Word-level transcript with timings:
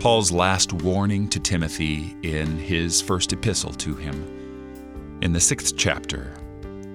Paul's 0.00 0.30
last 0.30 0.72
warning 0.72 1.28
to 1.28 1.40
Timothy 1.40 2.16
in 2.22 2.56
his 2.56 3.00
first 3.00 3.32
epistle 3.32 3.72
to 3.72 3.96
him. 3.96 5.18
In 5.22 5.32
the 5.32 5.40
sixth 5.40 5.76
chapter, 5.76 6.34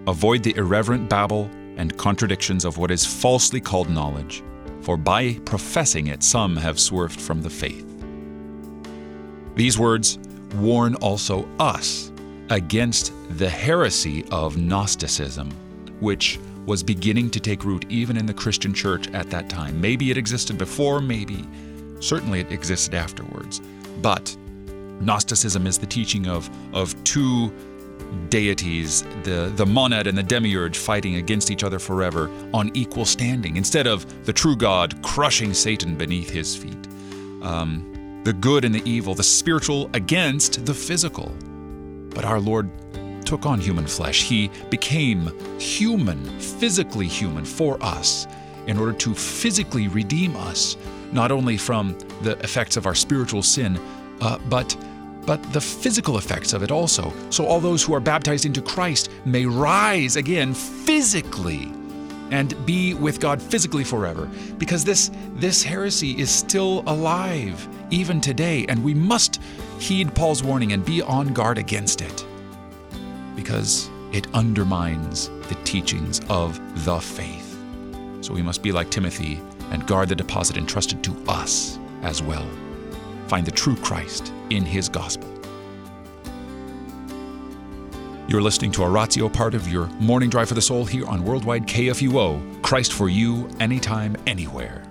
avoid 0.07 0.41
the 0.41 0.55
irreverent 0.55 1.09
babble 1.09 1.51
and 1.75 1.97
contradictions 1.97 2.63
of 2.63 2.77
what 2.77 2.91
is 2.91 3.05
falsely 3.05 3.59
called 3.59 3.89
knowledge, 3.89 4.41
for 4.79 4.95
by 4.95 5.33
professing 5.43 6.07
it, 6.07 6.23
some 6.23 6.55
have 6.55 6.79
swerved 6.79 7.19
from 7.19 7.41
the 7.41 7.49
faith. 7.49 7.85
These 9.55 9.77
words 9.77 10.17
warn 10.55 10.95
also 10.95 11.45
us 11.59 12.09
against 12.51 13.11
the 13.31 13.49
heresy 13.49 14.23
of 14.31 14.55
Gnosticism, 14.55 15.51
which 15.99 16.39
was 16.65 16.81
beginning 16.81 17.29
to 17.31 17.41
take 17.41 17.65
root 17.65 17.85
even 17.89 18.15
in 18.15 18.25
the 18.25 18.33
Christian 18.33 18.73
church 18.73 19.09
at 19.09 19.29
that 19.29 19.49
time. 19.49 19.81
Maybe 19.81 20.09
it 20.09 20.17
existed 20.17 20.57
before, 20.57 21.01
maybe, 21.01 21.45
certainly 22.03 22.41
it 22.41 22.51
existed 22.51 22.93
afterwards. 22.93 23.61
But 24.01 24.35
Gnosticism 24.99 25.67
is 25.67 25.77
the 25.77 25.85
teaching 25.85 26.27
of, 26.27 26.49
of 26.73 27.01
two 27.03 27.51
deities, 28.29 29.03
the, 29.23 29.51
the 29.55 29.65
monad 29.65 30.07
and 30.07 30.17
the 30.17 30.23
demiurge, 30.23 30.77
fighting 30.77 31.15
against 31.15 31.51
each 31.51 31.63
other 31.63 31.79
forever 31.79 32.29
on 32.53 32.71
equal 32.73 33.05
standing, 33.05 33.57
instead 33.57 33.87
of 33.87 34.25
the 34.25 34.33
true 34.33 34.55
God 34.55 35.01
crushing 35.01 35.53
Satan 35.53 35.95
beneath 35.95 36.29
his 36.29 36.55
feet. 36.55 36.87
Um, 37.41 38.21
the 38.23 38.33
good 38.33 38.63
and 38.63 38.73
the 38.73 38.87
evil, 38.89 39.13
the 39.13 39.23
spiritual 39.23 39.89
against 39.93 40.65
the 40.65 40.73
physical. 40.73 41.35
But 42.09 42.25
our 42.25 42.39
Lord 42.39 42.69
took 43.25 43.45
on 43.45 43.59
human 43.59 43.87
flesh. 43.87 44.23
He 44.23 44.49
became 44.69 45.31
human, 45.59 46.23
physically 46.39 47.07
human 47.07 47.45
for 47.45 47.81
us, 47.83 48.27
in 48.67 48.77
order 48.77 48.93
to 48.93 49.13
physically 49.13 49.87
redeem 49.87 50.35
us, 50.35 50.77
not 51.11 51.31
only 51.31 51.57
from 51.57 51.97
the 52.21 52.37
effects 52.39 52.77
of 52.77 52.85
our 52.85 52.95
spiritual 52.95 53.43
sin, 53.43 53.79
uh, 54.21 54.37
but 54.49 54.75
but 55.25 55.41
the 55.53 55.61
physical 55.61 56.17
effects 56.17 56.51
of 56.51 56.63
it 56.63 56.71
also. 56.71 57.13
So 57.29 57.45
all 57.45 57.61
those 57.61 57.81
who 57.81 57.93
are 57.93 58.01
baptized 58.01 58.45
into 58.45 58.61
Christ 58.61 59.09
may 59.23 59.45
rise 59.45 60.17
again 60.17 60.53
physically 60.53 61.71
and 62.31 62.65
be 62.65 62.93
with 62.93 63.19
God 63.19 63.41
physically 63.41 63.83
forever 63.83 64.29
because 64.57 64.83
this 64.83 65.11
this 65.35 65.63
heresy 65.63 66.19
is 66.19 66.29
still 66.29 66.83
alive 66.87 67.67
even 67.89 68.19
today 68.19 68.65
and 68.69 68.83
we 68.83 68.93
must 68.93 69.41
heed 69.79 70.13
Paul's 70.15 70.43
warning 70.43 70.73
and 70.73 70.83
be 70.83 71.01
on 71.01 71.33
guard 71.33 71.57
against 71.57 72.01
it 72.01 72.25
because 73.35 73.89
it 74.11 74.27
undermines 74.33 75.29
the 75.49 75.57
teachings 75.63 76.21
of 76.29 76.59
the 76.85 76.99
faith. 76.99 77.52
So 78.23 78.33
we 78.33 78.41
must 78.41 78.63
be 78.63 78.71
like 78.71 78.89
Timothy 78.89 79.41
and 79.71 79.85
guard 79.85 80.07
the 80.07 80.15
deposit 80.15 80.55
entrusted 80.55 81.03
to 81.03 81.13
us 81.27 81.77
as 82.03 82.23
well. 82.23 82.47
Find 83.27 83.45
the 83.45 83.51
true 83.51 83.75
Christ 83.75 84.31
in 84.49 84.63
his 84.63 84.87
gospel. 84.87 85.29
You're 88.29 88.41
listening 88.41 88.71
to 88.71 88.83
Oratio, 88.83 89.27
part 89.27 89.53
of 89.53 89.67
your 89.67 89.87
morning 89.99 90.29
drive 90.29 90.47
for 90.47 90.53
the 90.53 90.61
soul 90.61 90.85
here 90.85 91.05
on 91.05 91.25
Worldwide 91.25 91.67
KFUO. 91.67 92.63
Christ 92.63 92.93
for 92.93 93.09
you, 93.09 93.49
anytime, 93.59 94.15
anywhere. 94.25 94.83